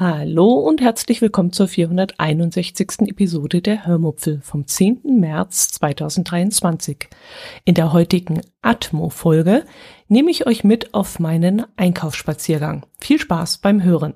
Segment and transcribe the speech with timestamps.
[0.00, 3.08] Hallo und herzlich willkommen zur 461.
[3.08, 5.18] Episode der Hörmupfel vom 10.
[5.18, 7.08] März 2023.
[7.64, 9.64] In der heutigen Atmo-Folge
[10.06, 12.86] nehme ich euch mit auf meinen Einkaufsspaziergang.
[13.00, 14.14] Viel Spaß beim Hören.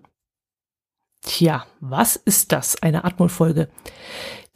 [1.23, 3.67] Tja, was ist das, eine Atmo-Folge?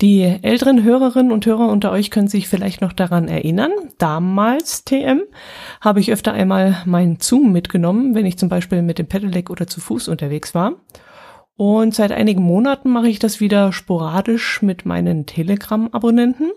[0.00, 3.72] Die älteren Hörerinnen und Hörer unter euch können sich vielleicht noch daran erinnern.
[3.98, 5.22] Damals, TM,
[5.80, 9.66] habe ich öfter einmal meinen Zoom mitgenommen, wenn ich zum Beispiel mit dem Pedelec oder
[9.66, 10.74] zu Fuß unterwegs war.
[11.56, 16.52] Und seit einigen Monaten mache ich das wieder sporadisch mit meinen Telegram-Abonnenten.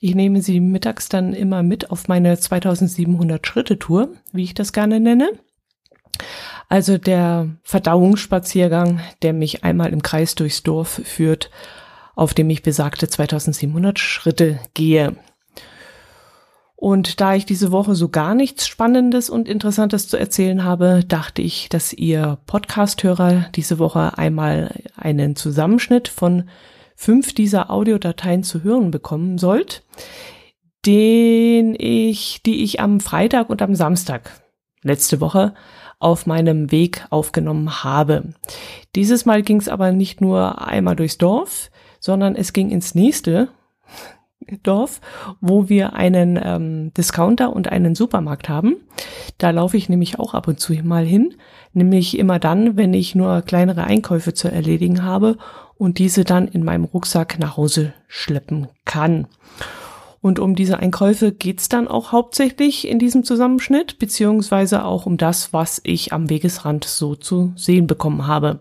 [0.00, 4.74] Ich nehme sie mittags dann immer mit auf meine 2700 Schritte Tour, wie ich das
[4.74, 5.30] gerne nenne.
[6.68, 11.50] Also der Verdauungsspaziergang, der mich einmal im Kreis durchs Dorf führt,
[12.14, 15.16] auf dem ich besagte 2700 Schritte gehe.
[16.84, 21.40] Und da ich diese Woche so gar nichts Spannendes und Interessantes zu erzählen habe, dachte
[21.40, 26.50] ich, dass ihr Podcast-Hörer diese Woche einmal einen Zusammenschnitt von
[26.94, 29.82] fünf dieser Audiodateien zu hören bekommen sollt,
[30.84, 34.42] den ich, die ich am Freitag und am Samstag
[34.82, 35.54] letzte Woche
[36.00, 38.34] auf meinem Weg aufgenommen habe.
[38.94, 43.48] Dieses Mal ging es aber nicht nur einmal durchs Dorf, sondern es ging ins nächste
[44.62, 45.00] Dorf,
[45.40, 48.76] wo wir einen ähm, Discounter und einen Supermarkt haben.
[49.38, 51.34] Da laufe ich nämlich auch ab und zu mal hin,
[51.72, 55.36] nämlich immer dann, wenn ich nur kleinere Einkäufe zu erledigen habe
[55.76, 59.26] und diese dann in meinem Rucksack nach Hause schleppen kann.
[60.20, 65.52] Und um diese Einkäufe geht's dann auch hauptsächlich in diesem Zusammenschnitt, beziehungsweise auch um das,
[65.52, 68.60] was ich am Wegesrand so zu sehen bekommen habe.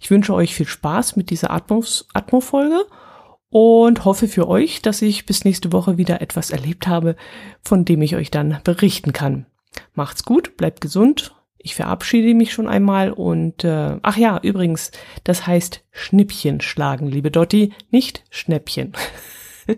[0.00, 2.86] Ich wünsche euch viel Spaß mit dieser Atmo-Folge
[3.50, 7.16] und hoffe für euch, dass ich bis nächste Woche wieder etwas erlebt habe,
[7.62, 9.46] von dem ich euch dann berichten kann.
[9.94, 11.34] Macht's gut, bleibt gesund.
[11.58, 14.92] Ich verabschiede mich schon einmal und äh, ach ja, übrigens,
[15.24, 18.94] das heißt Schnippchen schlagen, liebe Dotti, nicht Schnäppchen.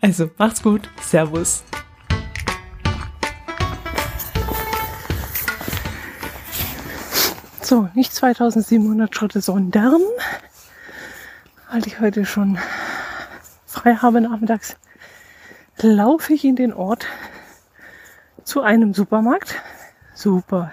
[0.00, 1.62] also macht's gut, Servus.
[7.62, 10.00] So, nicht 2700 Schritte, sondern
[11.70, 12.58] weil ich heute schon
[13.64, 14.76] frei habe nachmittags,
[15.80, 17.06] laufe ich in den Ort
[18.42, 19.54] zu einem Supermarkt.
[20.14, 20.72] Super.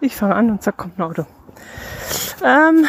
[0.00, 1.26] Ich fange an und zack, kommt ein Auto.
[2.44, 2.86] Ähm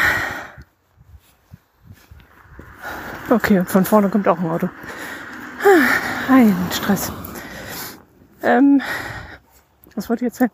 [3.29, 4.69] okay, und von vorne kommt auch ein Auto.
[6.29, 7.11] Ein Stress.
[8.41, 8.81] Ähm,
[9.95, 10.51] was wollte ich jetzt sagen?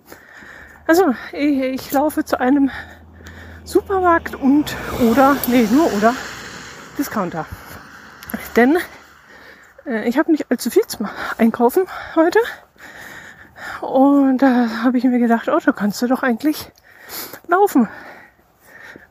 [0.85, 2.69] Also, ich, ich laufe zu einem
[3.63, 4.75] Supermarkt und
[5.09, 6.13] oder, nee, nur oder
[6.99, 7.45] Discounter.
[8.57, 8.77] Denn
[9.85, 12.39] äh, ich habe nicht allzu viel zu einkaufen heute.
[13.81, 16.71] Und da habe ich mir gedacht, oh, da kannst du doch eigentlich
[17.47, 17.87] laufen.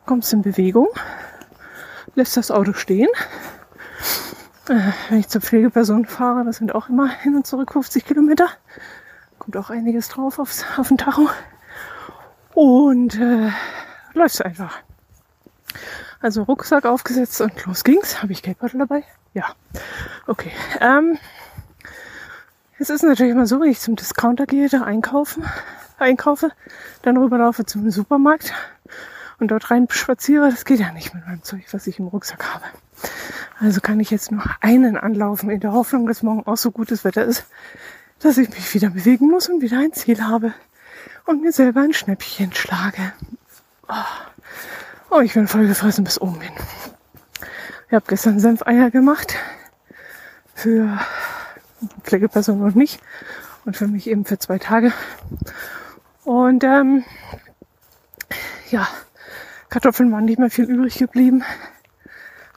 [0.04, 0.88] Kommst in Bewegung,
[2.15, 3.09] lässt das Auto stehen.
[4.69, 8.49] Äh, wenn ich zur Pflegeperson fahre, das sind auch immer hin und zurück 50 Kilometer.
[9.38, 11.28] Kommt auch einiges drauf aufs, auf den Tacho.
[12.53, 13.50] Und äh,
[14.12, 14.78] läufst einfach.
[16.21, 18.23] Also Rucksack aufgesetzt und los ging's.
[18.23, 19.05] Habe ich Geldbeutel dabei?
[19.34, 19.55] Ja.
[20.27, 20.51] Okay.
[20.81, 21.19] Ähm,
[22.79, 25.45] es ist natürlich immer so, wenn ich zum Discounter gehe, da einkaufen,
[25.99, 26.51] einkaufe,
[27.03, 28.53] dann rüberlaufe zum Supermarkt
[29.39, 30.51] und dort rein spaziere.
[30.51, 32.65] Das geht ja nicht mit meinem Zeug, was ich im Rucksack habe.
[33.61, 37.05] Also kann ich jetzt nur einen anlaufen in der Hoffnung, dass morgen auch so gutes
[37.05, 37.45] Wetter ist,
[38.21, 40.53] dass ich mich wieder bewegen muss und wieder ein Ziel habe
[41.27, 43.12] und mir selber ein Schnäppchen schlage.
[43.89, 43.95] Oh.
[45.11, 46.53] Oh, ich bin voll gefressen bis oben hin.
[47.89, 49.37] Ich habe gestern Senfeier gemacht.
[50.55, 50.99] Für
[52.03, 52.99] Pflegepersonen und mich.
[53.65, 54.93] Und für mich eben für zwei Tage.
[56.25, 57.05] Und ähm,
[58.71, 58.87] ja,
[59.71, 61.43] Kartoffeln waren nicht mehr viel übrig geblieben.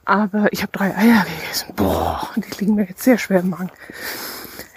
[0.04, 1.74] Aber ich habe drei Eier gegessen.
[1.75, 3.72] Boah, und die liegen mir jetzt sehr schwer im Magen.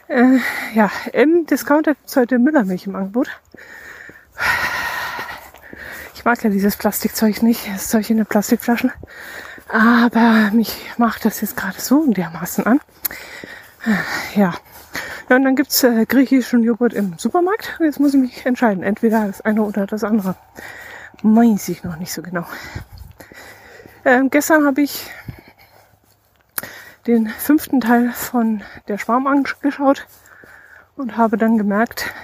[0.06, 0.38] Äh,
[0.74, 3.30] ja, im Discounter es heute Müllermilch im Angebot.
[6.24, 8.90] Ich mag ja dieses Plastikzeug nicht, das Zeug in den Plastikflaschen.
[9.68, 12.80] Aber mich macht das jetzt gerade so dermaßen an.
[14.34, 14.54] Ja.
[15.28, 17.76] ja und dann gibt's äh, griechischen Joghurt im Supermarkt.
[17.78, 18.82] Und jetzt muss ich mich entscheiden.
[18.82, 20.34] Entweder das eine oder das andere.
[21.22, 22.46] Weiß ich noch nicht so genau.
[24.06, 25.10] Ähm, gestern habe ich
[27.06, 30.06] den fünften Teil von der Schwarm angeschaut.
[30.96, 32.14] und habe dann gemerkt,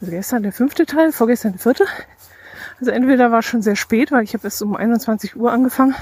[0.00, 1.84] also gestern der fünfte Teil, vorgestern der vierte.
[2.80, 5.94] Also entweder war es schon sehr spät, weil ich habe erst um 21 Uhr angefangen.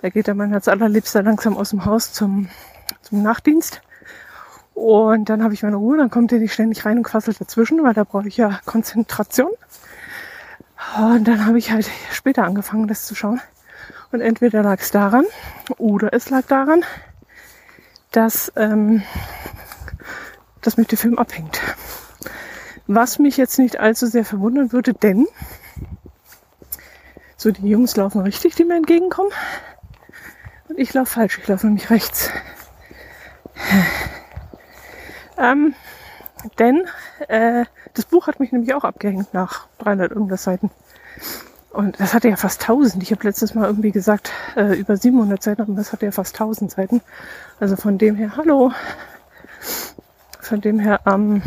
[0.00, 2.48] Da geht dann mein Herz allerliebster langsam aus dem Haus zum,
[3.02, 3.82] zum Nachtdienst.
[4.74, 7.82] Und dann habe ich meine Ruhe, dann kommt er nicht ständig rein und quasselt dazwischen,
[7.82, 9.50] weil da brauche ich ja Konzentration.
[10.96, 13.40] Und dann habe ich halt später angefangen, das zu schauen.
[14.12, 15.24] Und entweder lag es daran
[15.76, 16.84] oder es lag daran,
[18.12, 19.02] dass, ähm,
[20.62, 21.60] dass mich der Film abhängt.
[22.86, 25.26] Was mich jetzt nicht allzu sehr verwundern würde, denn
[27.38, 29.30] so die Jungs laufen richtig, die mir entgegenkommen.
[30.68, 32.30] Und ich laufe falsch, ich laufe nämlich rechts.
[35.38, 35.74] Ähm,
[36.58, 36.84] denn
[37.28, 37.64] äh,
[37.94, 40.70] das Buch hat mich nämlich auch abgehängt nach 300 irgendwas Seiten.
[41.70, 43.02] Und das hatte ja fast 1000.
[43.02, 46.34] Ich habe letztes Mal irgendwie gesagt, äh, über 700 Seiten, aber das hatte ja fast
[46.34, 47.02] 1000 Seiten.
[47.60, 48.72] Also von dem her, hallo.
[50.40, 51.42] Von dem her, ähm,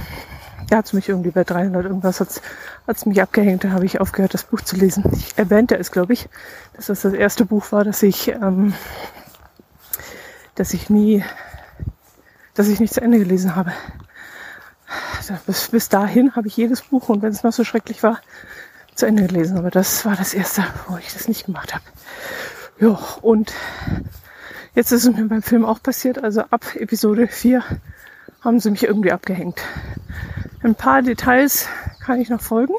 [0.69, 2.41] ja, hat mich irgendwie bei 300 irgendwas hat's,
[2.87, 3.63] hat's mich abgehängt.
[3.63, 5.03] Da habe ich aufgehört, das Buch zu lesen.
[5.13, 6.29] Ich erwähnte es, glaube ich,
[6.75, 8.73] dass das das erste Buch war, das ich, ähm,
[10.55, 11.23] dass ich nie
[12.53, 13.73] dass ich nicht zu Ende gelesen habe.
[15.45, 18.19] Bis, bis dahin habe ich jedes Buch und wenn es noch so schrecklich war,
[18.95, 19.57] zu Ende gelesen.
[19.57, 21.83] Aber das war das erste, wo ich das nicht gemacht habe.
[22.79, 23.53] Ja, und
[24.75, 26.23] jetzt ist es mir beim Film auch passiert.
[26.23, 27.63] Also ab Episode 4
[28.41, 29.61] haben sie mich irgendwie abgehängt.
[30.63, 31.67] Ein paar Details
[32.11, 32.73] kann ich noch folgen.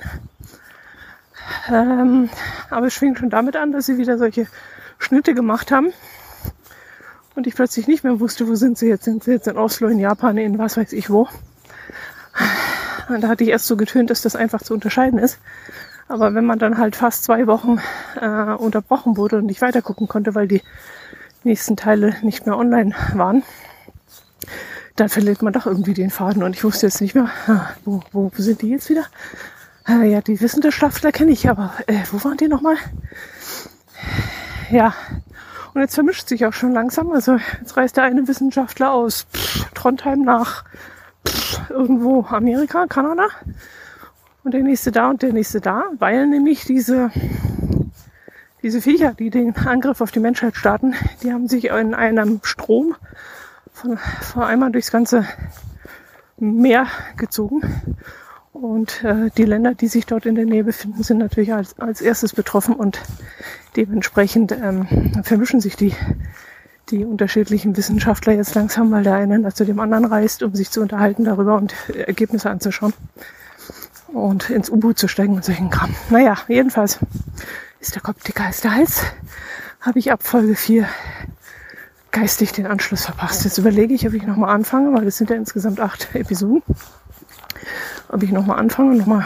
[1.71, 2.29] Ähm,
[2.69, 4.47] aber es fing schon damit an, dass sie wieder solche
[4.99, 5.93] Schnitte gemacht haben,
[7.35, 9.05] und ich plötzlich nicht mehr wusste, wo sind sie jetzt?
[9.05, 11.29] Sind sie jetzt in Oslo, in Japan, in was weiß ich wo?
[13.09, 15.39] Und da hatte ich erst so getönt, dass das einfach zu unterscheiden ist.
[16.09, 17.81] Aber wenn man dann halt fast zwei Wochen
[18.21, 20.61] äh, unterbrochen wurde und nicht weiter gucken konnte, weil die
[21.43, 23.45] nächsten Teile nicht mehr online waren,
[24.97, 26.43] dann verliert man doch irgendwie den Faden.
[26.43, 27.31] Und ich wusste jetzt nicht mehr,
[27.85, 29.05] wo, wo, wo sind die jetzt wieder?
[29.89, 32.77] Äh, ja, die Wissenschaftler kenne ich, aber äh, wo waren die nochmal?
[34.71, 34.95] Ja,
[35.75, 37.11] und jetzt vermischt sich auch schon langsam.
[37.13, 40.65] Also jetzt reist der eine Wissenschaftler aus pff, Trondheim nach
[41.27, 43.29] pff, irgendwo Amerika, Kanada.
[44.45, 47.11] Und der nächste da und der nächste da, weil nämlich diese,
[48.63, 52.97] diese Viecher, die den Angriff auf die Menschheit starten, die haben sich in einem Strom
[53.83, 55.27] von, von einmal durchs ganze
[56.39, 56.87] Meer
[57.17, 57.63] gezogen.
[58.53, 62.01] Und äh, die Länder, die sich dort in der Nähe befinden, sind natürlich als, als
[62.01, 63.01] erstes betroffen und
[63.77, 64.87] dementsprechend ähm,
[65.25, 65.95] vermischen sich die,
[66.91, 70.81] die unterschiedlichen Wissenschaftler jetzt langsam, weil der eine zu dem anderen reist, um sich zu
[70.81, 72.93] unterhalten darüber und Ergebnisse anzuschauen
[74.09, 75.95] und ins U-Boot zu steigen und solchen Kram.
[76.11, 76.99] Naja, jedenfalls
[77.81, 79.03] ist der Kopf dicker als der Hals.
[79.81, 80.87] Habe ich ab Folge 4
[82.13, 83.45] geistig den Anschluss verpasst.
[83.45, 86.63] Jetzt überlege ich, ob ich nochmal anfange, weil es sind ja insgesamt acht Episoden
[88.13, 89.25] ob ich nochmal anfange, nochmal,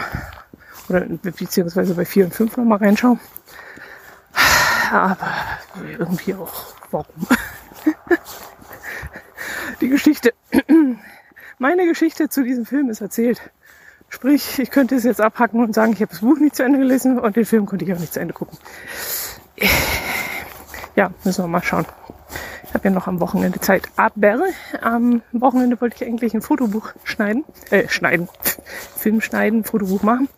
[0.89, 3.19] oder beziehungsweise bei 4 und 5 nochmal reinschaue.
[4.91, 5.29] Aber
[5.99, 7.27] irgendwie auch, warum?
[9.81, 10.33] Die Geschichte,
[11.59, 13.41] meine Geschichte zu diesem Film ist erzählt.
[14.09, 16.79] Sprich, ich könnte es jetzt abhacken und sagen, ich habe das Buch nicht zu Ende
[16.79, 18.57] gelesen und den Film konnte ich auch nicht zu Ende gucken.
[20.95, 21.85] Ja, müssen wir mal schauen.
[22.77, 23.89] Habe ja noch am Wochenende Zeit.
[23.95, 24.37] Aber
[24.81, 28.29] am Wochenende wollte ich eigentlich ein Fotobuch schneiden, äh, schneiden,
[28.95, 30.29] Film schneiden, Fotobuch machen.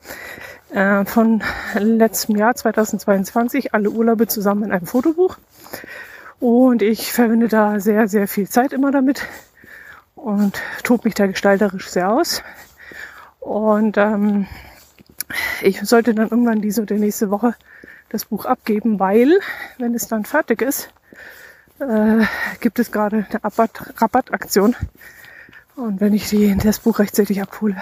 [0.70, 1.44] Äh, von
[1.74, 5.38] letztem Jahr 2022, alle Urlaube zusammen in einem Fotobuch.
[6.40, 9.28] Und ich verwende da sehr, sehr viel Zeit immer damit
[10.16, 12.42] und tobe mich da gestalterisch sehr aus.
[13.42, 14.48] Und ähm,
[15.62, 17.54] ich sollte dann irgendwann diese oder nächste Woche
[18.08, 19.42] das Buch abgeben, weil,
[19.78, 20.94] wenn es dann fertig ist,
[21.80, 22.26] äh,
[22.60, 24.76] gibt es gerade eine Rabatt, Rabattaktion.
[25.76, 27.78] Und wenn ich die, das Buch rechtzeitig abhole,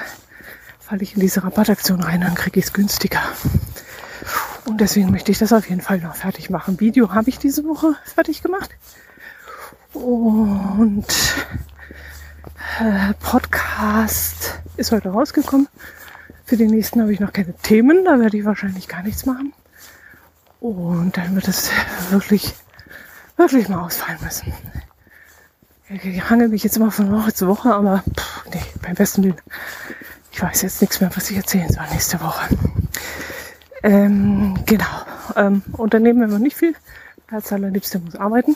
[0.80, 3.22] falle ich in diese Rabattaktion rein, dann kriege ich es günstiger.
[4.66, 6.80] Und deswegen möchte ich das auf jeden Fall noch fertig machen.
[6.80, 8.70] Video habe ich diese Woche fertig gemacht.
[9.94, 11.06] Und
[12.80, 15.68] äh, Podcast ist heute rausgekommen.
[16.46, 19.54] Für den nächsten habe ich noch keine Themen, da werde ich wahrscheinlich gar nichts machen.
[20.60, 21.72] Und dann wird es
[22.10, 22.54] wirklich
[23.38, 24.53] wirklich mal ausfallen müssen.
[25.89, 29.41] Ich hangel mich jetzt immer von Woche zu Woche, aber pff, nee, beim besten Willen.
[30.32, 32.48] Ich weiß jetzt nichts mehr, was ich erzählen soll nächste Woche.
[33.84, 34.86] Ähm, genau.
[35.36, 36.75] Ähm, Unternehmen wir noch nicht viel.
[37.32, 38.56] Als allerliebste muss arbeiten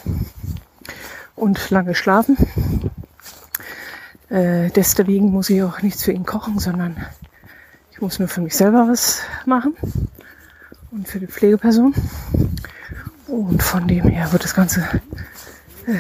[1.36, 2.38] und lange schlafen.
[4.30, 6.98] Äh, deswegen muss ich auch nichts für ihn kochen, sondern
[7.92, 9.76] ich muss nur für mich selber was machen
[10.92, 11.94] und für die Pflegeperson.
[13.32, 14.82] Und von dem her wird das Ganze
[15.88, 15.94] äh,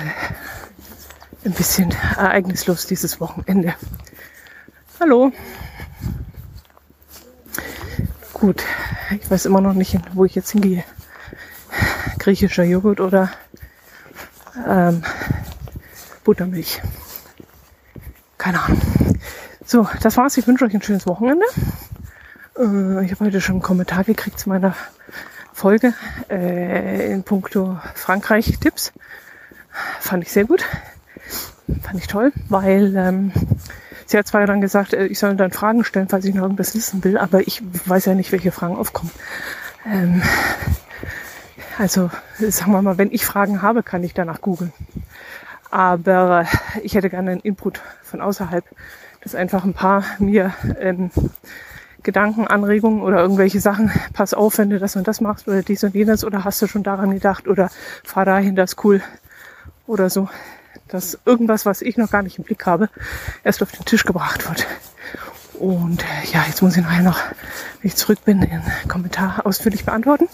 [1.45, 3.73] ein bisschen ereignislos dieses Wochenende.
[5.00, 5.31] Hallo.
[8.33, 8.65] Gut,
[9.11, 10.83] ich weiß immer noch nicht, wo ich jetzt hingehe.
[12.19, 13.31] Griechischer Joghurt oder
[14.67, 15.01] ähm,
[16.25, 16.81] Buttermilch.
[18.38, 18.81] Keine Ahnung.
[19.65, 20.35] So, das war's.
[20.35, 21.45] Ich wünsche euch ein schönes Wochenende.
[22.57, 24.75] Äh, ich habe heute schon einen Kommentar gekriegt zu meiner
[25.62, 25.94] Folge
[26.27, 28.94] äh, in puncto Frankreich-Tipps.
[30.00, 30.65] Fand ich sehr gut.
[31.84, 33.32] Fand ich toll, weil ähm,
[34.08, 36.74] sie hat zwar dann gesagt, äh, ich soll dann Fragen stellen, falls ich noch irgendwas
[36.74, 39.12] wissen will, aber ich weiß ja nicht, welche Fragen aufkommen.
[39.86, 40.24] Ähm,
[41.77, 44.74] also sagen wir mal, wenn ich Fragen habe, kann ich danach googeln.
[45.70, 46.48] Aber
[46.82, 48.65] ich hätte gerne einen Input von außerhalb,
[49.22, 51.12] dass einfach ein paar mir ähm,
[52.03, 55.84] Gedanken, Anregungen oder irgendwelche Sachen, pass auf, wenn du das und das machst oder dies
[55.84, 57.70] und jenes oder hast du schon daran gedacht oder
[58.03, 59.01] fahr dahin, das ist cool
[59.88, 60.29] oder so.
[60.88, 62.89] Dass irgendwas, was ich noch gar nicht im Blick habe,
[63.43, 64.67] erst auf den Tisch gebracht wird.
[65.53, 66.03] Und
[66.34, 67.20] ja, jetzt muss ich nachher noch,
[67.81, 70.27] wenn ich zurück bin, den Kommentar ausführlich beantworten.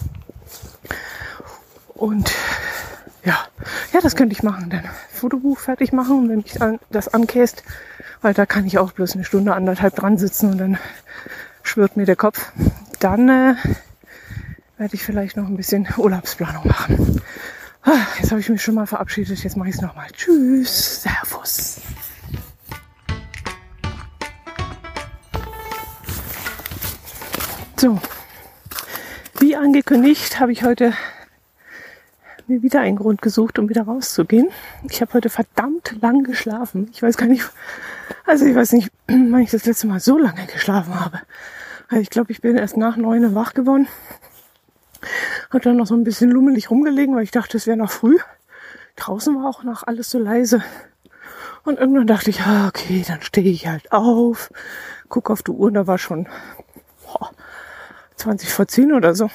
[1.94, 2.32] Und
[3.24, 3.36] ja,
[3.92, 6.58] ja, das könnte ich machen, dann Fotobuch fertig machen, wenn mich
[6.90, 7.62] das ankäst,
[8.22, 10.78] weil da kann ich auch bloß eine Stunde, anderthalb dran sitzen und dann
[11.68, 12.52] schwirrt mir der Kopf.
[12.98, 13.54] Dann äh,
[14.78, 17.20] werde ich vielleicht noch ein bisschen Urlaubsplanung machen.
[17.82, 20.08] Ah, jetzt habe ich mich schon mal verabschiedet, jetzt mache ich es nochmal.
[20.12, 21.80] Tschüss, Servus.
[27.76, 28.00] So,
[29.38, 30.92] wie angekündigt habe ich heute
[32.48, 34.48] mir wieder einen Grund gesucht, um wieder rauszugehen.
[34.88, 36.88] Ich habe heute verdammt lang geschlafen.
[36.92, 37.48] Ich weiß gar nicht,
[38.26, 41.20] also ich weiß nicht, wann ich das letzte Mal so lange geschlafen habe.
[41.88, 43.88] Also ich glaube, ich bin erst nach neun wach geworden.
[45.50, 48.18] Hat dann noch so ein bisschen lummelig rumgelegen, weil ich dachte, es wäre noch früh.
[48.96, 50.62] Draußen war auch noch alles so leise.
[51.64, 54.50] Und irgendwann dachte ich, ah, okay, dann stehe ich halt auf,
[55.08, 56.28] guck auf die Uhr, da war schon
[57.04, 57.30] boah,
[58.16, 59.30] 20 vor 10 oder so.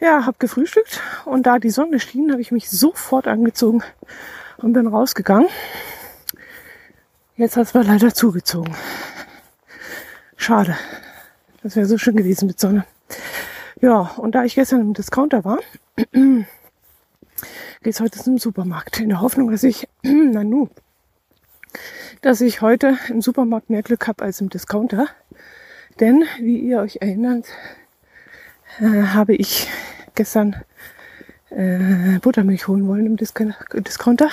[0.00, 3.82] Ja, hab gefrühstückt und da die Sonne schien, habe ich mich sofort angezogen
[4.58, 5.48] und bin rausgegangen.
[7.36, 8.74] Jetzt hat es aber leider zugezogen.
[10.40, 10.76] Schade.
[11.62, 12.84] Das wäre so schön gewesen mit Sonne.
[13.80, 15.58] Ja, und da ich gestern im Discounter war,
[16.12, 16.46] geht
[17.82, 19.00] es heute zum Supermarkt.
[19.00, 20.68] In der Hoffnung, dass ich, na nu,
[22.22, 25.08] dass ich heute im Supermarkt mehr Glück habe als im Discounter.
[25.98, 27.46] Denn, wie ihr euch erinnert,
[28.78, 29.68] äh, habe ich
[30.14, 30.54] gestern
[31.50, 33.34] äh, Buttermilch holen wollen im Dis
[33.74, 34.30] Discounter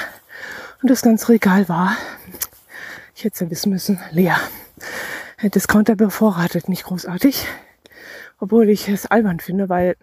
[0.83, 1.97] und das ganze Regal war,
[3.15, 4.39] ich hätte es ja wissen müssen, leer.
[5.49, 7.47] Discounter bevorratet nicht großartig,
[8.39, 9.95] obwohl ich es albern finde, weil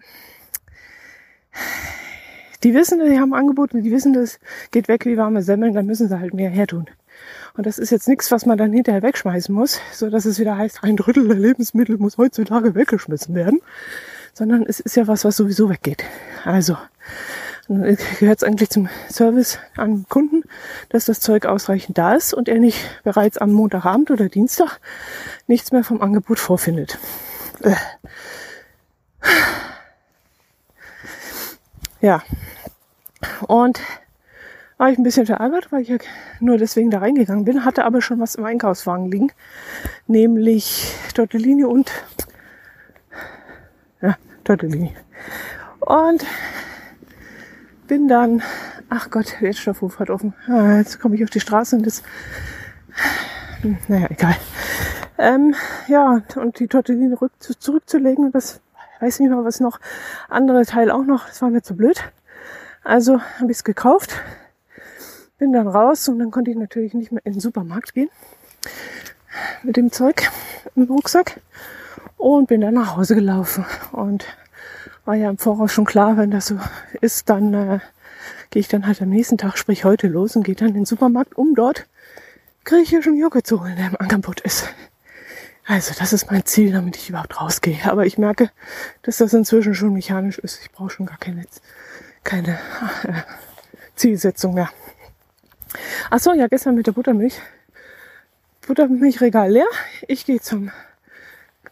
[2.63, 4.39] die wissen, die haben Angebote, die wissen, das
[4.71, 6.85] geht weg wie warme Semmeln, dann müssen sie halt mehr hertun.
[7.55, 10.57] Und das ist jetzt nichts, was man dann hinterher wegschmeißen muss, so dass es wieder
[10.57, 13.59] heißt, ein Drittel der Lebensmittel muss heutzutage weggeschmissen werden,
[14.33, 16.03] sondern es ist ja was, was sowieso weggeht.
[16.43, 16.77] Also
[17.67, 20.43] gehört es eigentlich zum Service an Kunden,
[20.89, 24.79] dass das Zeug ausreichend da ist und er nicht bereits am Montagabend oder Dienstag
[25.47, 26.97] nichts mehr vom Angebot vorfindet.
[27.61, 27.75] Äh.
[32.01, 32.21] Ja.
[33.47, 33.79] Und
[34.77, 35.97] war ich ein bisschen verärgert, weil ich ja
[36.41, 39.31] nur deswegen da reingegangen bin, hatte aber schon was im Einkaufswagen liegen,
[40.07, 41.89] nämlich Tortellini und
[44.01, 44.93] ja, Tortellini.
[45.79, 46.25] Und
[47.87, 48.41] bin dann,
[48.89, 50.33] ach Gott, Wertstoffhof hat offen.
[50.47, 52.03] Ah, jetzt komme ich auf die Straße und das,
[53.87, 54.35] naja, egal.
[55.17, 55.55] Ähm,
[55.87, 58.61] ja, und die Tortellini rück, zurückzulegen das,
[58.99, 59.79] weiß nicht mehr, was noch,
[60.29, 62.03] andere Teil auch noch, das war mir zu blöd.
[62.83, 64.15] Also habe ich es gekauft,
[65.37, 68.09] bin dann raus und dann konnte ich natürlich nicht mehr in den Supermarkt gehen
[69.63, 70.29] mit dem Zeug
[70.75, 71.41] im Rucksack
[72.17, 74.25] und bin dann nach Hause gelaufen und
[75.05, 76.59] war ja im Voraus schon klar, wenn das so
[77.01, 77.79] ist, dann äh,
[78.49, 80.85] gehe ich dann halt am nächsten Tag, sprich heute los und gehe dann in den
[80.85, 81.85] Supermarkt, um dort
[82.63, 84.69] griechischen Joghurt zu holen, der im Angebot ist.
[85.65, 87.79] Also das ist mein Ziel, damit ich überhaupt rausgehe.
[87.85, 88.49] Aber ich merke,
[89.01, 90.61] dass das inzwischen schon mechanisch ist.
[90.61, 91.45] Ich brauche schon gar keine,
[92.23, 92.59] keine
[93.03, 93.21] äh,
[93.95, 94.69] Zielsetzung mehr.
[96.09, 97.41] Ach so, ja, gestern mit der Buttermilch.
[98.67, 99.67] Buttermilchregal leer.
[100.07, 100.71] Ich gehe zum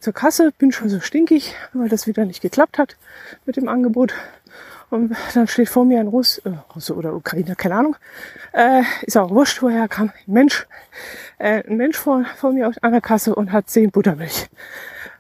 [0.02, 2.98] zur Kasse, bin schon so stinkig, weil das wieder nicht geklappt hat
[3.46, 4.14] mit dem Angebot.
[4.90, 7.96] Und dann steht vor mir ein Russ, äh, Russe oder Ukrainer, keine Ahnung.
[8.52, 10.12] Äh, ist auch wurscht, woher kam.
[10.28, 10.68] Ein Mensch,
[11.38, 14.50] äh, ein Mensch vor, vor mir an der Kasse und hat zehn Buttermilch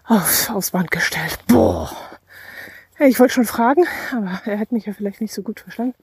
[0.03, 1.37] aufs, aufs Band gestellt.
[1.47, 1.89] Boah.
[2.99, 5.95] Ich wollte schon fragen, aber er hat mich ja vielleicht nicht so gut verstanden.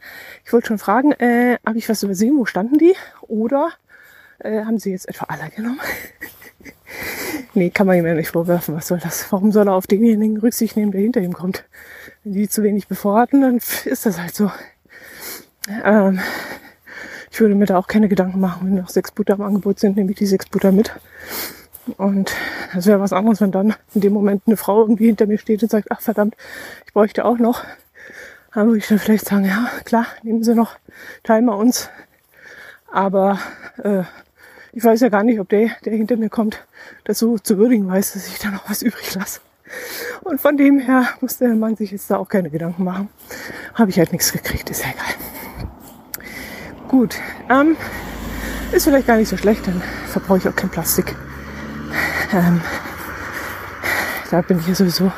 [0.45, 2.39] Ich wollte schon fragen, äh, habe ich was übersehen?
[2.39, 2.95] Wo standen die?
[3.21, 3.71] Oder
[4.39, 5.81] äh, haben sie jetzt etwa alle genommen?
[7.54, 8.75] nee, kann man ihm ja nicht vorwerfen.
[8.75, 9.30] Was soll das?
[9.33, 11.64] Warum soll er auf denjenigen Rücksicht nehmen, der hinter ihm kommt?
[12.25, 14.50] Wenn die zu wenig bevorraten, dann ist das halt so.
[15.85, 16.21] Ähm,
[17.30, 19.97] ich würde mir da auch keine Gedanken machen, wenn noch sechs Butter im Angebot sind,
[19.97, 20.92] nehme ich die sechs Butter mit.
[21.97, 22.35] Und
[22.75, 25.62] das wäre was anderes, wenn dann in dem Moment eine Frau irgendwie hinter mir steht
[25.62, 26.37] und sagt, ach verdammt,
[26.87, 27.64] ich bräuchte auch noch.
[28.52, 30.76] Dann würde ich dann vielleicht sagen, ja, klar, nehmen Sie noch,
[31.23, 31.90] teilen wir uns.
[32.90, 33.38] Aber
[33.83, 34.02] äh,
[34.79, 36.65] ich weiß ja gar nicht, ob der, der hinter mir kommt,
[37.03, 39.41] das so zu würdigen weiß, dass ich da noch was übrig lasse.
[40.23, 43.09] Und von dem her muss der Mann sich jetzt da auch keine Gedanken machen.
[43.75, 45.81] Habe ich halt nichts gekriegt, ist ja egal.
[46.87, 47.17] Gut,
[47.51, 47.77] ähm,
[48.71, 51.17] ist vielleicht gar nicht so schlecht, dann verbrauche ich auch kein Plastik.
[52.33, 52.61] Ähm,
[54.31, 55.11] da bin ich ja sowieso,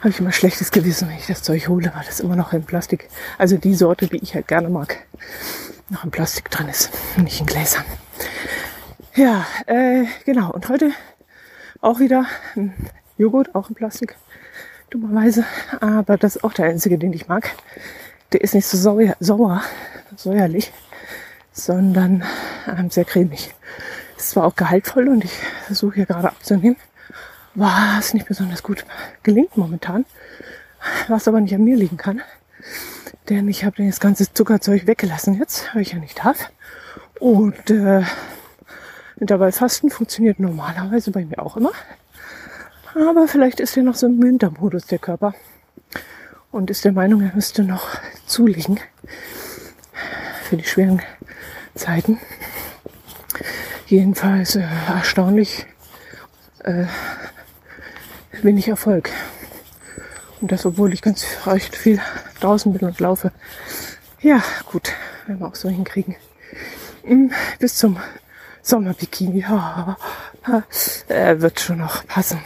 [0.00, 2.64] habe ich immer schlechtes Gewissen, wenn ich das Zeug hole, weil das immer noch in
[2.64, 3.08] Plastik,
[3.38, 4.98] also die Sorte, die ich halt gerne mag,
[5.88, 7.84] noch in Plastik drin ist, nicht in Gläsern.
[9.14, 10.50] Ja, äh, genau.
[10.52, 10.90] Und heute
[11.82, 12.24] auch wieder
[12.56, 12.72] ein
[13.18, 14.16] Joghurt, auch in Plastik,
[14.88, 15.44] dummerweise.
[15.80, 17.50] Aber das ist auch der einzige, den ich mag.
[18.32, 19.62] Der ist nicht so sauer, sauer
[20.16, 20.72] säuerlich,
[21.52, 22.24] sondern
[22.66, 23.54] ähm, sehr cremig.
[24.16, 25.32] Ist zwar auch gehaltvoll und ich
[25.66, 26.76] versuche hier gerade abzunehmen,
[27.54, 28.86] was nicht besonders gut
[29.22, 30.06] gelingt momentan,
[31.08, 32.22] was aber nicht an mir liegen kann.
[33.28, 36.50] Denn ich habe das ganze Zuckerzeug weggelassen jetzt, weil ich ja nicht darf.
[37.20, 38.04] Und äh,
[39.16, 41.72] Intervallfasten funktioniert normalerweise bei mir auch immer.
[42.94, 45.34] Aber vielleicht ist er noch so im Wintermodus, der Körper.
[46.50, 47.88] Und ist der Meinung, er müsste noch
[48.26, 48.78] zulegen
[50.44, 51.00] für die schweren
[51.74, 52.18] Zeiten.
[53.86, 55.66] Jedenfalls äh, erstaunlich
[56.60, 56.84] äh,
[58.42, 59.10] wenig Erfolg.
[60.40, 62.00] Und das, obwohl ich ganz recht viel
[62.40, 63.32] draußen bin und laufe.
[64.20, 64.92] Ja, gut,
[65.26, 66.16] werden wir auch so hinkriegen.
[67.04, 67.96] Hm, bis zum
[68.62, 69.40] Sommerbikini.
[69.40, 69.96] Ja,
[71.08, 72.40] äh, wird schon noch passen.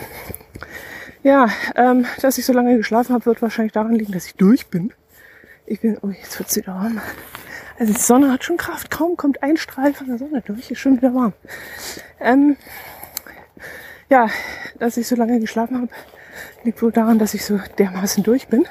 [1.22, 4.68] Ja, ähm, dass ich so lange geschlafen habe, wird wahrscheinlich daran liegen, dass ich durch
[4.68, 4.92] bin.
[5.66, 7.00] Ich bin, oh, jetzt wird's wieder warm.
[7.78, 8.90] Also die Sonne hat schon Kraft.
[8.90, 11.32] Kaum kommt ein Strahl von der Sonne durch, ist schon wieder warm.
[12.20, 12.56] Ähm,
[14.08, 14.28] ja,
[14.78, 15.88] dass ich so lange geschlafen habe,
[16.64, 18.64] liegt wohl daran, dass ich so dermaßen durch bin.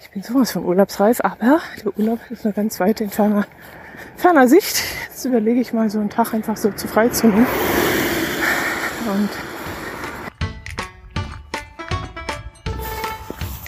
[0.00, 3.10] Ich bin sowas von urlaubsreif, aber der Urlaub ist eine ganz weit in
[4.16, 4.82] ferner, Sicht.
[5.08, 7.46] Jetzt überlege ich mal so einen Tag einfach so zu frei zu nehmen.
[9.06, 9.28] Und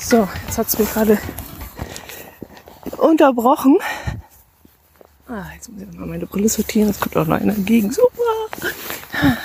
[0.00, 1.18] so, jetzt hat es mir gerade
[2.96, 3.78] unterbrochen.
[5.28, 6.88] Ah, jetzt muss ich mal meine Brille sortieren.
[6.88, 7.90] Es kommt auch noch einer entgegen.
[7.90, 8.10] Super.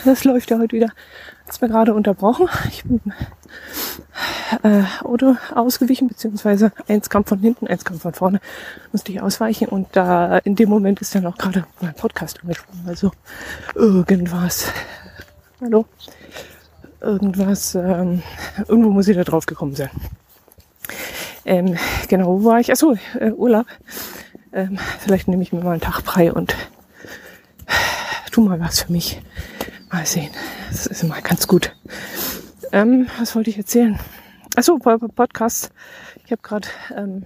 [0.05, 0.89] Das läuft ja heute wieder.
[1.51, 2.47] Jetzt mir gerade unterbrochen.
[2.69, 3.01] Ich bin
[4.63, 8.39] äh, Auto ausgewichen, beziehungsweise eins kam von hinten, eins kam von vorne,
[8.93, 12.87] musste ich ausweichen und da in dem Moment ist dann auch gerade mein Podcast angesprungen.
[12.87, 13.11] Also
[13.75, 14.71] irgendwas.
[15.59, 15.83] Hallo?
[17.01, 18.23] Irgendwas, ähm,
[18.69, 19.89] irgendwo muss ich da drauf gekommen sein.
[21.43, 22.71] Ähm, genau, wo war ich?
[22.71, 23.65] Achso, äh, Urlaub.
[24.53, 26.55] Ähm, vielleicht nehme ich mir mal einen Tag frei und
[28.31, 29.21] tu mal was für mich.
[29.91, 30.31] Mal sehen.
[30.69, 31.75] Das ist immer ganz gut.
[32.71, 33.99] Ähm, was wollte ich erzählen?
[34.55, 35.71] Achso, Podcast.
[36.25, 37.23] Ich habe gerade ähm,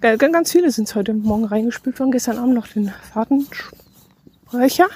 [0.00, 2.12] ganz viele sind heute Morgen reingespült worden.
[2.12, 4.88] Gestern Abend noch den Fahrtensprecher.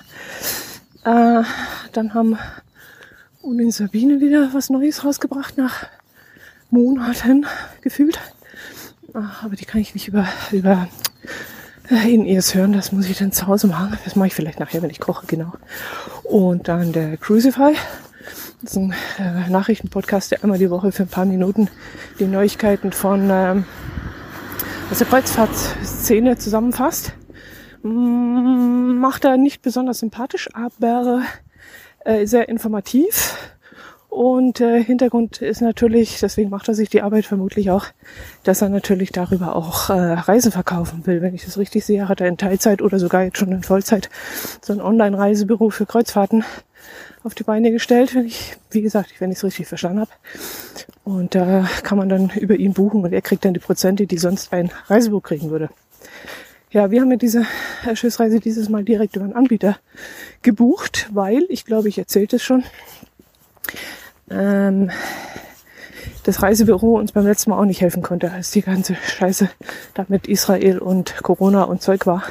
[1.05, 1.43] Äh,
[1.93, 2.39] dann haben
[3.41, 5.87] und Sabine wieder was Neues rausgebracht nach
[6.69, 7.47] Monaten
[7.81, 8.21] gefühlt.
[9.15, 10.89] Ah, aber die kann ich nicht über, über
[11.91, 12.73] in ears hören.
[12.73, 13.99] Das muss ich dann zu Hause machen.
[14.05, 15.53] Das mache ich vielleicht nachher, wenn ich koche, genau.
[16.25, 17.75] Und dann der Crucify.
[18.63, 21.69] Das ist ein äh, Nachrichtenpodcast, der einmal die Woche für ein paar Minuten
[22.19, 23.65] die Neuigkeiten von ähm,
[24.91, 27.13] aus der Kreuzfahrtszene zusammenfasst.
[27.83, 31.23] Mm, macht er nicht besonders sympathisch, aber
[32.05, 33.37] äh, sehr informativ.
[34.11, 37.87] Und äh, Hintergrund ist natürlich, deswegen macht er sich die Arbeit vermutlich auch,
[38.43, 41.23] dass er natürlich darüber auch äh, Reisen verkaufen will.
[41.23, 44.11] Wenn ich das richtig sehe, hat er in Teilzeit oder sogar jetzt schon in Vollzeit
[44.63, 46.45] so ein Online-Reisebüro für Kreuzfahrten
[47.23, 50.11] auf die Beine gestellt, wenn ich, wie gesagt, wenn ich es richtig verstanden habe.
[51.05, 54.19] Und da kann man dann über ihn buchen und er kriegt dann die Prozente, die
[54.19, 55.71] sonst ein Reisebuch kriegen würde.
[56.73, 57.47] Ja, wir haben ja diese
[57.95, 59.79] Schiffsreise dieses Mal direkt über einen Anbieter
[60.43, 62.65] gebucht, weil, ich glaube, ich erzählte es schon,
[64.31, 64.91] ähm,
[66.25, 69.49] das Reisebüro uns beim letzten Mal auch nicht helfen konnte, als die ganze Scheiße
[69.95, 72.23] da mit Israel und Corona und Zeug war.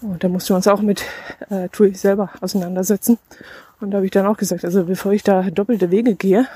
[0.00, 1.04] Und da mussten wir uns auch mit
[1.50, 3.18] äh, TUI selber auseinandersetzen.
[3.80, 6.46] Und da habe ich dann auch gesagt, also bevor ich da doppelte Wege gehe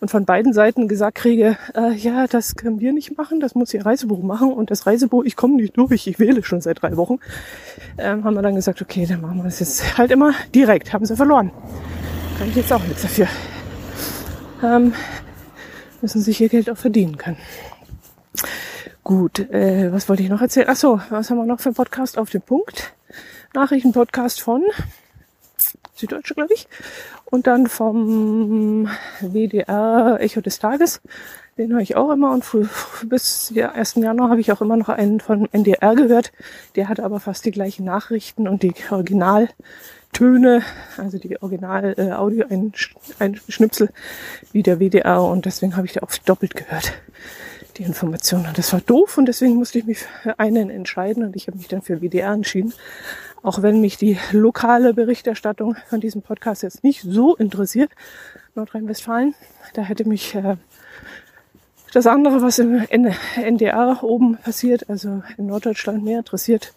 [0.00, 3.72] und von beiden Seiten gesagt kriege, äh, ja, das können wir nicht machen, das muss
[3.72, 6.96] Ihr Reisebuch machen und das Reisebuch, ich komme nicht durch, ich wähle schon seit drei
[6.96, 7.18] Wochen,
[7.98, 11.06] ähm, haben wir dann gesagt, okay, dann machen wir das jetzt halt immer direkt, haben
[11.06, 11.50] sie verloren.
[12.38, 13.28] Kann ich jetzt auch nichts dafür.
[14.62, 14.94] Ähm,
[16.00, 17.38] müssen sich ihr Geld auch verdienen können.
[19.04, 20.66] Gut, äh, was wollte ich noch erzählen?
[20.68, 22.94] Ach so, was haben wir noch für einen Podcast auf dem Punkt?
[23.54, 24.62] Nachrichtenpodcast von
[25.96, 26.68] Süddeutsche, glaube ich.
[27.24, 28.88] Und dann vom
[29.20, 31.00] WDR Echo des Tages.
[31.58, 32.44] Den höre ich auch immer und
[33.08, 33.94] bis 1.
[33.94, 36.30] Januar habe ich auch immer noch einen von NDR gehört.
[36.74, 40.60] Der hat aber fast die gleichen Nachrichten und die Originaltöne,
[40.98, 43.88] also die Original-Audio-Einschnipsel
[44.52, 46.92] wie der WDR und deswegen habe ich da oft doppelt gehört,
[47.78, 48.48] die Informationen.
[48.48, 51.56] Und das war doof und deswegen musste ich mich für einen entscheiden und ich habe
[51.56, 52.74] mich dann für WDR entschieden.
[53.46, 57.92] Auch wenn mich die lokale Berichterstattung von diesem Podcast jetzt nicht so interessiert,
[58.56, 59.36] Nordrhein-Westfalen,
[59.72, 60.56] da hätte mich äh,
[61.92, 66.74] das andere, was im NDR oben passiert, also in Norddeutschland mehr interessiert,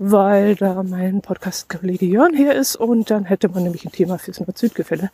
[0.00, 4.40] weil da mein Podcast-Kollege Jörn hier ist und dann hätte man nämlich ein Thema fürs
[4.40, 5.12] Nord-Süd-Gefälle,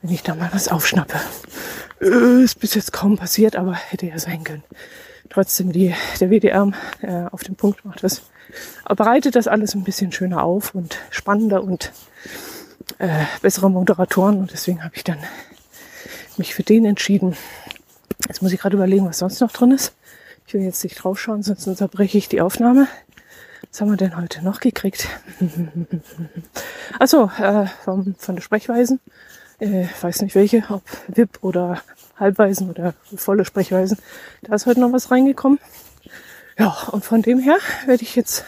[0.00, 1.20] wenn ich da mal was aufschnappe.
[2.00, 4.64] Ist bis jetzt kaum passiert, aber hätte ja sein können.
[5.28, 8.22] Trotzdem, die, der WDR äh, auf den Punkt macht das,
[8.94, 11.92] bereitet das alles ein bisschen schöner auf und spannender und
[12.98, 15.18] äh, bessere Moderatoren und deswegen habe ich dann
[16.36, 17.36] mich für den entschieden.
[18.26, 19.94] Jetzt muss ich gerade überlegen, was sonst noch drin ist.
[20.46, 22.88] Ich will jetzt nicht draufschauen, sonst unterbreche ich die Aufnahme.
[23.70, 25.08] Was haben wir denn heute noch gekriegt?
[26.98, 29.00] Achso, äh, vom, von der Sprechweisen.
[29.58, 31.82] Äh, weiß nicht welche, ob VIP oder
[32.16, 33.98] Halbweisen oder volle Sprechweisen.
[34.42, 35.58] Da ist heute noch was reingekommen.
[36.58, 38.44] Ja, und von dem her werde ich jetzt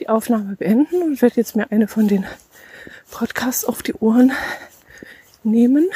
[0.00, 2.24] die Aufnahme beenden und werde jetzt mir eine von den
[3.10, 4.32] Podcasts auf die Ohren
[5.42, 5.88] nehmen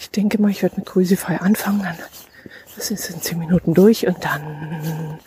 [0.00, 1.82] ich denke mal, ich werde mit Cruisify anfangen.
[1.82, 1.98] Dann
[2.74, 5.18] das ist in zehn Minuten durch und dann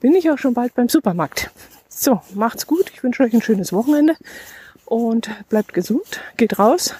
[0.00, 1.50] bin ich auch schon bald beim Supermarkt.
[1.88, 2.90] So, macht's gut.
[2.94, 4.16] Ich wünsche euch ein schönes Wochenende
[4.84, 6.20] und bleibt gesund.
[6.36, 6.94] Geht raus.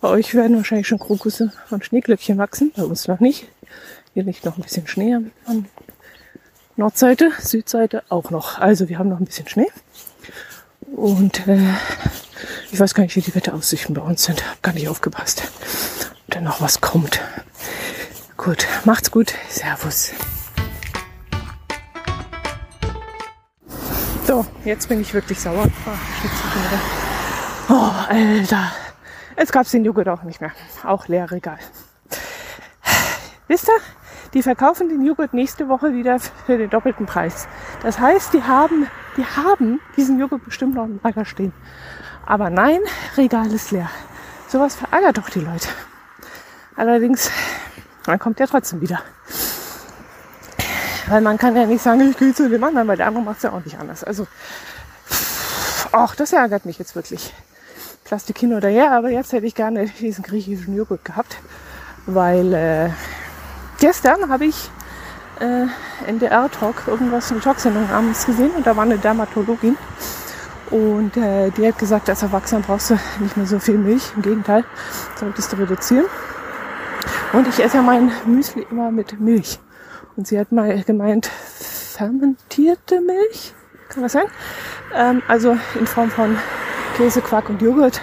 [0.00, 2.72] Bei euch werden wahrscheinlich schon Krokusse und Schneeglöckchen wachsen.
[2.74, 3.46] Bei uns noch nicht.
[4.14, 5.66] Hier liegt noch ein bisschen Schnee an
[6.78, 8.58] Nordseite, Südseite auch noch.
[8.58, 9.70] Also wir haben noch ein bisschen Schnee.
[10.96, 11.58] Und äh,
[12.72, 14.48] ich weiß gar nicht, wie die Wetteraussichten bei uns sind.
[14.48, 15.42] Hab gar nicht aufgepasst
[16.28, 17.20] da noch was kommt.
[18.36, 19.34] Gut, macht's gut.
[19.48, 20.12] Servus.
[24.26, 25.68] So, jetzt bin ich wirklich sauer.
[27.68, 28.72] Oh, oh Alter.
[29.36, 30.52] Jetzt gab's den Joghurt auch nicht mehr.
[30.84, 31.58] Auch leer Regal.
[33.46, 33.80] Wisst ihr,
[34.34, 37.48] die verkaufen den Joghurt nächste Woche wieder für den doppelten Preis.
[37.82, 38.86] Das heißt, die haben,
[39.16, 41.52] die haben diesen Joghurt bestimmt noch im Lager stehen.
[42.26, 42.80] Aber nein,
[43.16, 43.90] Regal ist leer.
[44.48, 45.68] Sowas verärgert doch die Leute.
[46.76, 47.30] Allerdings,
[48.06, 49.00] man kommt ja trotzdem wieder.
[51.08, 53.38] Weil man kann ja nicht sagen, ich gehe zu dem anderen, weil der andere macht
[53.38, 54.04] es ja auch nicht anders.
[54.04, 54.26] Also,
[55.92, 57.32] ach, das ärgert mich jetzt wirklich.
[58.04, 61.36] Plastik hin oder her, aber jetzt hätte ich gerne diesen griechischen Joghurt gehabt,
[62.06, 62.90] weil äh,
[63.78, 64.70] gestern habe ich
[65.40, 65.66] äh,
[66.10, 69.76] NDR-Talk irgendwas, eine Talksendung abends gesehen und da war eine Dermatologin
[70.70, 74.22] und äh, die hat gesagt, als Erwachsener brauchst du nicht mehr so viel Milch, im
[74.22, 74.64] Gegenteil,
[75.16, 76.06] solltest du reduzieren.
[77.32, 79.58] Und ich esse ja mein Müsli immer mit Milch.
[80.16, 83.54] Und sie hat mal gemeint, fermentierte Milch?
[83.88, 84.26] Kann das sein?
[84.94, 86.36] Ähm, also in Form von
[86.96, 88.00] Käse, Quark und Joghurt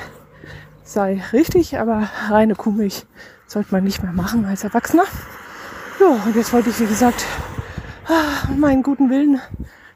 [0.84, 3.06] sei richtig, aber reine Kuhmilch
[3.48, 5.06] sollte man nicht mehr machen als Erwachsener.
[6.00, 7.26] Ja, und jetzt wollte ich, wie gesagt,
[8.56, 9.42] meinen guten Willen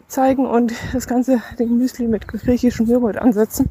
[0.08, 3.70] zeigen und das ganze Ding Müsli mit griechischem Joghurt ansetzen.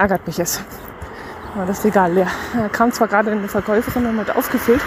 [0.00, 0.60] ärgert mich es.
[1.54, 2.12] Aber das ist egal.
[2.12, 2.28] leer.
[2.54, 4.80] Da kam zwar gerade eine Verkäuferin und hat aufgefüllt,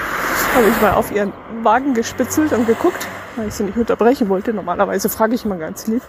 [0.57, 4.53] aber ich war auf ihren Wagen gespitzelt und geguckt, weil ich sie nicht unterbrechen wollte.
[4.53, 6.01] Normalerweise frage ich immer ganz lieb.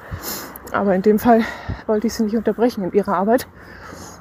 [0.74, 1.42] Aber in dem Fall
[1.86, 3.46] wollte ich sie nicht unterbrechen in ihrer Arbeit.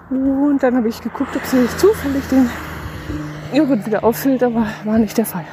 [0.10, 2.50] Und dann habe ich geguckt, ob sie zufällig den
[3.52, 5.46] Joghurt wieder auffüllt, aber war nicht der Fall.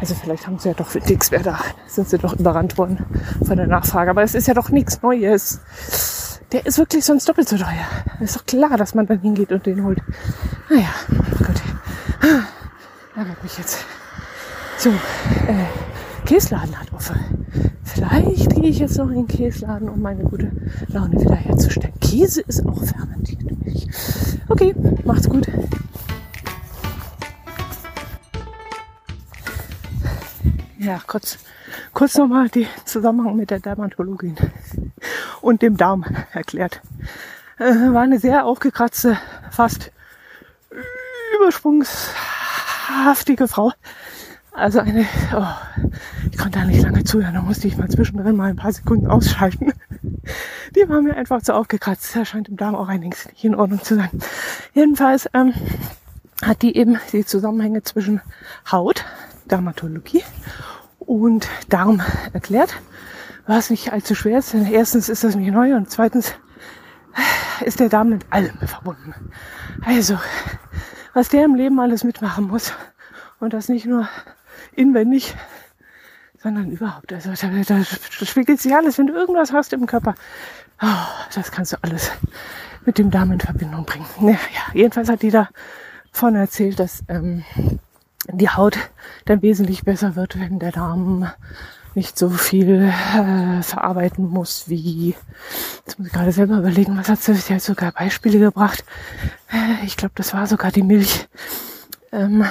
[0.00, 1.58] Also vielleicht haben sie ja doch für nix wer da.
[1.86, 3.04] Sind sie doch überrannt worden
[3.44, 4.10] von der Nachfrage.
[4.10, 5.60] Aber es ist ja doch nichts Neues
[6.52, 7.86] der ist wirklich sonst doppelt so teuer.
[8.20, 10.00] Ist doch klar, dass man dann hingeht und den holt.
[10.70, 10.88] Naja,
[11.38, 11.62] gut.
[13.16, 13.84] Ärgert mich jetzt.
[14.78, 15.64] So, äh,
[16.26, 17.46] Käsladen hat offen.
[17.84, 20.50] Vielleicht gehe ich jetzt noch in den Käsladen, um meine gute
[20.88, 21.98] Laune wiederherzustellen.
[22.00, 23.56] Käse ist auch fermentierte.
[24.48, 25.46] Okay, macht's gut.
[30.78, 31.38] Ja, kurz,
[31.94, 34.34] kurz nochmal die Zusammenhang mit der Dermatologin
[35.40, 36.82] und dem Darm erklärt.
[37.58, 39.16] Äh, war eine sehr aufgekratzte,
[39.50, 39.92] fast
[41.38, 43.72] übersprungshaftige Frau.
[44.52, 45.46] Also eine, oh,
[46.36, 49.06] Ich konnte da nicht lange zuhören, da musste ich mal zwischendrin mal ein paar Sekunden
[49.06, 49.72] ausschalten.
[50.76, 52.14] Die war mir einfach zu aufgekratzt.
[52.14, 54.10] Da scheint im Darm auch einiges nicht in Ordnung zu sein.
[54.74, 55.54] Jedenfalls ähm,
[56.42, 58.20] hat die eben die Zusammenhänge zwischen
[58.70, 59.06] Haut,
[59.46, 60.24] Dermatologie
[60.98, 62.02] und Darm
[62.34, 62.74] erklärt,
[63.46, 64.52] was nicht allzu schwer ist.
[64.52, 66.34] Denn erstens ist das nicht neu und zweitens
[67.64, 69.14] ist der Darm mit allem verbunden.
[69.86, 70.18] Also,
[71.14, 72.74] was der im Leben alles mitmachen muss
[73.40, 74.06] und das nicht nur
[74.74, 75.34] inwendig,
[76.42, 77.12] sondern überhaupt.
[77.12, 77.84] Also da, da
[78.24, 78.98] spiegelt sich alles.
[78.98, 80.14] Wenn du irgendwas hast im Körper,
[80.82, 80.86] oh,
[81.34, 82.10] das kannst du alles
[82.84, 84.06] mit dem Darm in Verbindung bringen.
[84.20, 84.38] Naja,
[84.72, 87.44] jedenfalls hat die davon erzählt, dass ähm,
[88.32, 88.78] die Haut
[89.24, 91.28] dann wesentlich besser wird, wenn der Darm
[91.94, 95.16] nicht so viel äh, verarbeiten muss wie,
[95.86, 98.84] jetzt muss ich gerade selber überlegen, was hat sie, sie hat sogar Beispiele gebracht.
[99.50, 101.26] Äh, ich glaube, das war sogar die Milch,
[102.12, 102.44] ähm,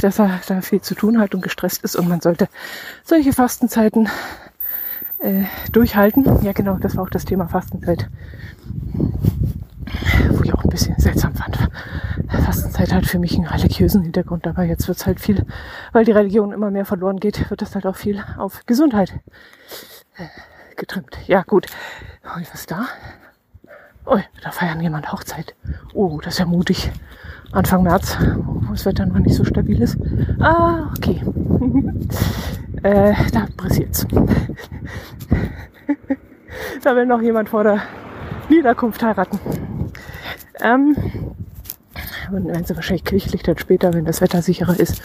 [0.00, 2.48] dass er da viel zu tun hat und gestresst ist und man sollte
[3.04, 4.08] solche Fastenzeiten
[5.18, 6.42] äh, durchhalten.
[6.42, 8.08] Ja genau, das war auch das Thema Fastenzeit.
[10.30, 11.58] Wo ich auch ein bisschen seltsam fand.
[12.44, 15.44] Fastenzeit hat für mich einen religiösen Hintergrund, aber jetzt wird es halt viel,
[15.92, 19.12] weil die Religion immer mehr verloren geht, wird das halt auch viel auf Gesundheit
[20.16, 20.26] äh,
[20.76, 21.18] getrimmt.
[21.26, 21.66] Ja gut.
[22.24, 22.86] Oh, was ist da?
[24.04, 25.54] Oh, da feiern jemand Hochzeit.
[25.94, 26.90] Oh, das ist ja mutig.
[27.52, 29.98] Anfang März, wo das Wetter noch nicht so stabil ist.
[30.40, 31.22] Ah, okay.
[32.82, 34.06] äh, da pressiert's.
[36.82, 37.82] da will noch jemand vor der
[38.48, 39.38] Niederkunft heiraten.
[40.62, 40.96] Ähm,
[42.30, 45.02] und werden sie wahrscheinlich kirchlich dann später, wenn das Wetter sicherer ist.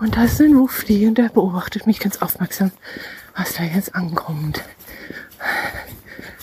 [0.00, 2.70] Und da ist ein Mufti und der beobachtet mich ganz aufmerksam,
[3.36, 4.62] was da jetzt ankommt.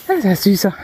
[0.06, 0.74] Das ist ja süßer.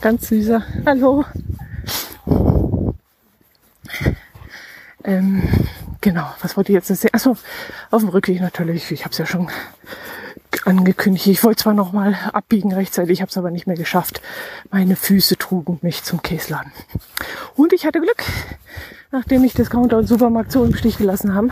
[0.00, 0.62] Ganz süßer.
[0.86, 1.26] Hallo.
[5.04, 5.42] Ähm,
[6.00, 7.10] genau, was wollte ich jetzt sehen?
[7.12, 7.36] Achso,
[7.90, 8.90] auf dem Rückweg natürlich.
[8.92, 9.48] Ich habe es ja schon
[10.64, 11.26] angekündigt.
[11.26, 14.22] Ich wollte zwar noch mal abbiegen rechtzeitig, habe es aber nicht mehr geschafft.
[14.70, 16.72] Meine Füße trugen mich zum Käsladen.
[17.56, 18.24] Und ich hatte Glück,
[19.10, 21.50] nachdem ich Discounter und Supermarkt so im Stich gelassen haben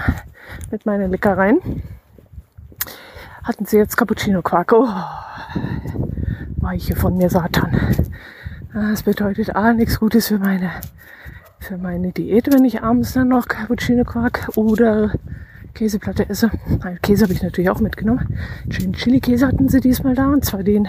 [0.71, 1.83] mit meinen Leckereien,
[3.43, 4.73] hatten sie jetzt Cappuccino Quark.
[4.73, 4.89] Oh,
[6.57, 7.79] weiche von mir Satan.
[8.73, 10.71] Das bedeutet A, nichts Gutes für meine,
[11.59, 15.13] für meine Diät, wenn ich abends dann noch Cappuccino Quark oder
[15.75, 16.51] Käseplatte esse.
[17.03, 18.39] Käse habe ich natürlich auch mitgenommen.
[18.69, 20.87] Chili Käse hatten sie diesmal da und zwar den,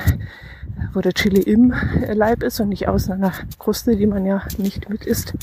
[0.94, 1.74] wo der Chili im
[2.12, 5.34] Leib ist und nicht aus einer Kruste, die man ja nicht mit isst.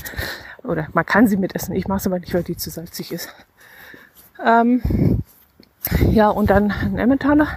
[0.63, 1.75] Oder man kann sie mitessen.
[1.75, 3.33] Ich mache es aber nicht, weil die zu salzig ist.
[4.45, 4.81] Ähm,
[6.11, 7.47] ja, und dann ein Emmentaler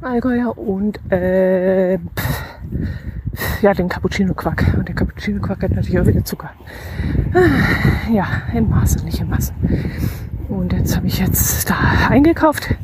[0.00, 1.98] Allgäuer und äh,
[3.62, 4.74] ja, den Cappuccino-Quack.
[4.78, 6.50] Und der Cappuccino-Quack hat natürlich auch wieder Zucker.
[7.34, 9.54] Ah, ja, in Maßen, nicht in Massen.
[10.48, 11.76] Und jetzt habe ich jetzt da
[12.08, 12.74] eingekauft.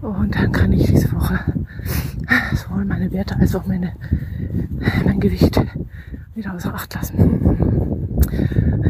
[0.00, 1.38] Und dann kann ich diese Woche
[2.54, 3.92] sowohl meine Werte als auch meine,
[5.04, 5.60] mein Gewicht
[6.34, 8.16] wieder außer Acht lassen.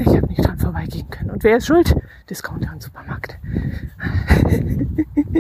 [0.01, 1.31] Ich habe nicht dran vorbeigehen können.
[1.31, 1.95] Und wer ist schuld?
[2.29, 3.39] Discounter und Supermarkt.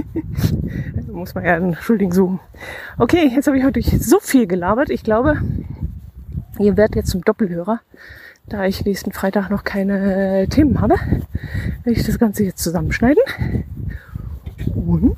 [0.95, 2.41] da muss man ja einen Schuldigen suchen.
[2.99, 4.91] Okay, jetzt habe ich heute so viel gelabert.
[4.91, 5.41] Ich glaube,
[6.59, 7.81] ihr werdet jetzt zum Doppelhörer.
[8.49, 10.95] Da ich nächsten Freitag noch keine Themen habe,
[11.83, 13.23] werde ich das Ganze jetzt zusammenschneiden.
[14.87, 15.17] Und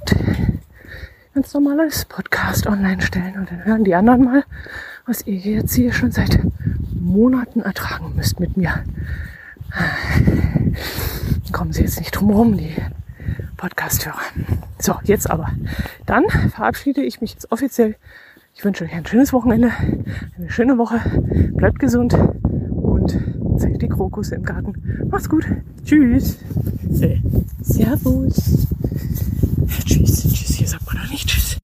[1.35, 3.35] ganz normales Podcast online stellen.
[3.35, 4.44] Und dann hören die anderen mal,
[5.04, 6.40] was ihr jetzt hier schon seit
[6.98, 8.83] Monaten ertragen müsst mit mir.
[11.52, 12.74] Kommen Sie jetzt nicht drum rum, die
[13.59, 14.22] Podcast-Hörer.
[14.78, 15.50] So, jetzt aber.
[16.07, 17.96] Dann verabschiede ich mich jetzt offiziell.
[18.54, 19.70] Ich wünsche euch ein schönes Wochenende,
[20.38, 21.00] eine schöne Woche.
[21.54, 23.18] Bleibt gesund und
[23.59, 25.09] zeigt die Krokusse im Garten.
[25.11, 25.46] Macht's gut.
[25.85, 26.38] Tschüss.
[27.61, 28.66] Servus.
[29.85, 31.57] Tschüss, tschüss, hier sagt man doch nicht Tschüss.